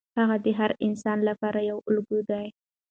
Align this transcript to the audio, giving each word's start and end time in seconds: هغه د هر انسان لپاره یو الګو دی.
هغه 0.19 0.35
د 0.45 0.47
هر 0.59 0.71
انسان 0.87 1.17
لپاره 1.29 1.59
یو 1.71 1.77
الګو 1.89 2.19
دی. 2.29 2.47